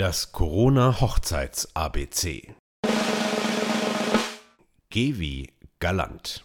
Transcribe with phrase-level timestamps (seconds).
[0.00, 2.54] Das Corona-Hochzeits-ABC.
[4.88, 6.42] Geh wie galant.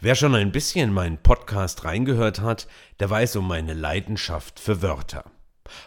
[0.00, 2.66] Wer schon ein bisschen in meinen Podcast reingehört hat,
[2.98, 5.30] der weiß um meine Leidenschaft für Wörter.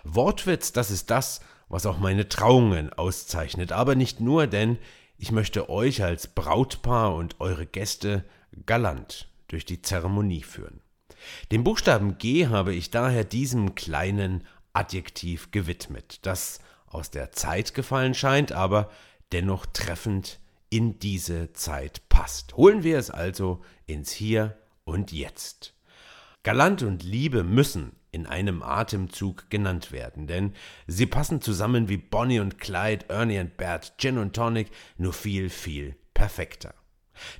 [0.03, 4.77] Wortwitz, das ist das, was auch meine Trauungen auszeichnet, aber nicht nur, denn
[5.17, 8.25] ich möchte euch als Brautpaar und eure Gäste
[8.67, 10.81] galant durch die Zeremonie führen.
[11.51, 16.59] Den Buchstaben G habe ich daher diesem kleinen Adjektiv gewidmet, das
[16.95, 18.89] aus der Zeit gefallen scheint, aber
[19.31, 22.55] dennoch treffend in diese Zeit passt.
[22.55, 25.73] Holen wir es also ins Hier und Jetzt.
[26.43, 30.53] Galant und Liebe müssen in einem Atemzug genannt werden, denn
[30.87, 35.49] sie passen zusammen wie Bonnie und Clyde, Ernie und Bert, Gin und Tonic, nur viel,
[35.49, 36.73] viel perfekter.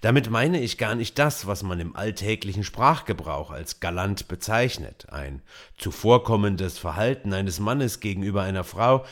[0.02, 5.42] Damit meine ich gar nicht das, was man im alltäglichen Sprachgebrauch als galant bezeichnet, ein
[5.78, 9.06] zuvorkommendes Verhalten eines Mannes gegenüber einer Frau,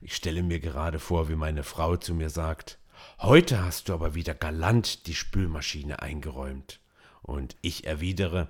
[0.00, 2.78] ich stelle mir gerade vor, wie meine Frau zu mir sagt,
[3.20, 6.80] heute hast du aber wieder galant die Spülmaschine eingeräumt.
[7.22, 8.48] Und ich erwidere,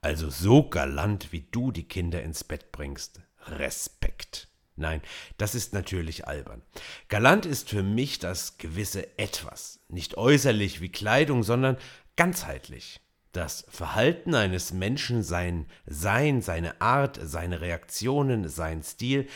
[0.00, 3.20] also so galant, wie du die Kinder ins Bett bringst.
[3.46, 4.48] Respekt.
[4.76, 5.02] Nein,
[5.36, 6.62] das ist natürlich albern.
[7.08, 11.76] Galant ist für mich das gewisse Etwas, nicht äußerlich wie Kleidung, sondern
[12.16, 13.00] ganzheitlich.
[13.32, 19.28] Das Verhalten eines Menschen, sein Sein, seine Art, seine Reaktionen, sein Stil,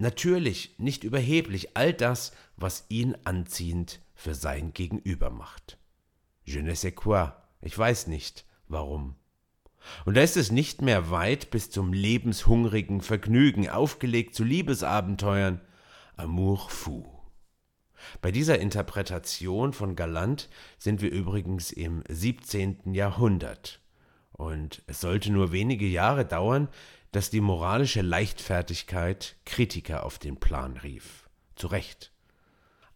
[0.00, 5.76] Natürlich, nicht überheblich, all das, was ihn anziehend für sein Gegenüber macht.
[6.42, 9.16] Je ne sais quoi, ich weiß nicht, warum.
[10.06, 15.60] Und da ist es nicht mehr weit bis zum lebenshungrigen Vergnügen, aufgelegt zu Liebesabenteuern.
[16.16, 17.20] Amour fou.
[18.22, 22.94] Bei dieser Interpretation von Galant sind wir übrigens im 17.
[22.94, 23.80] Jahrhundert.
[24.32, 26.68] Und es sollte nur wenige Jahre dauern,
[27.12, 31.28] dass die moralische Leichtfertigkeit Kritiker auf den Plan rief.
[31.56, 32.12] Zu Recht.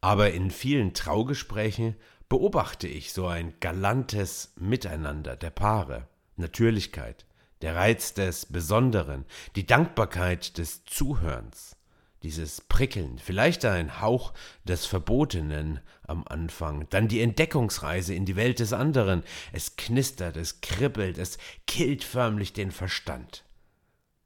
[0.01, 1.97] Aber in vielen Traugesprächen
[2.29, 7.27] beobachte ich so ein galantes Miteinander der Paare, Natürlichkeit,
[7.63, 9.25] der Reiz des Besonderen,
[9.57, 11.77] die Dankbarkeit des Zuhörens,
[12.23, 14.33] dieses Prickeln, vielleicht ein Hauch
[14.65, 20.61] des Verbotenen am Anfang, dann die Entdeckungsreise in die Welt des anderen, es knistert, es
[20.61, 23.45] kribbelt, es killt förmlich den Verstand.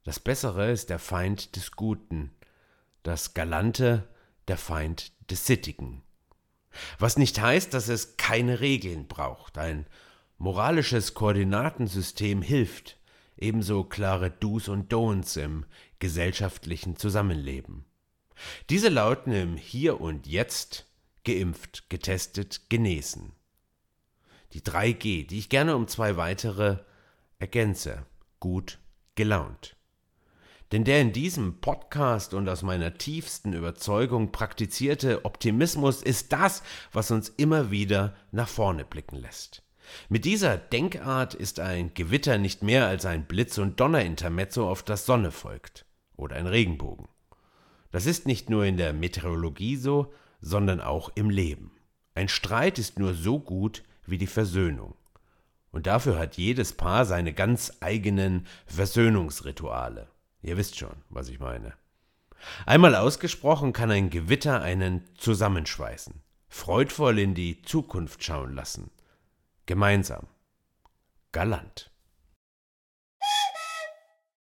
[0.03, 2.31] Das Bessere ist der Feind des Guten,
[3.03, 4.07] das Galante
[4.47, 6.03] der Feind des Sittigen.
[6.97, 9.57] Was nicht heißt, dass es keine Regeln braucht.
[9.57, 9.87] Ein
[10.37, 12.97] moralisches Koordinatensystem hilft,
[13.37, 15.65] ebenso klare Do's und Don'ts im
[15.99, 17.85] gesellschaftlichen Zusammenleben.
[18.69, 20.85] Diese lauten im Hier und Jetzt
[21.25, 23.33] geimpft, getestet, genesen.
[24.53, 26.77] Die 3G, die ich gerne um zwei weitere
[27.37, 28.05] ergänze.
[28.39, 28.79] Gut
[29.15, 29.75] gelaunt.
[30.71, 36.61] Denn der in diesem Podcast und aus meiner tiefsten Überzeugung praktizierte Optimismus ist das,
[36.93, 39.63] was uns immer wieder nach vorne blicken lässt.
[40.09, 45.07] Mit dieser Denkart ist ein Gewitter nicht mehr als ein Blitz- und Donnerintermezzo, auf das
[45.07, 45.85] Sonne folgt.
[46.15, 47.07] Oder ein Regenbogen.
[47.91, 51.71] Das ist nicht nur in der Meteorologie so, sondern auch im Leben.
[52.13, 54.93] Ein Streit ist nur so gut wie die Versöhnung.
[55.71, 60.07] Und dafür hat jedes Paar seine ganz eigenen Versöhnungsrituale.
[60.41, 61.73] Ihr wisst schon, was ich meine.
[62.65, 68.91] Einmal ausgesprochen kann ein Gewitter einen zusammenschweißen, freudvoll in die Zukunft schauen lassen.
[69.65, 70.27] Gemeinsam.
[71.31, 71.88] Galant.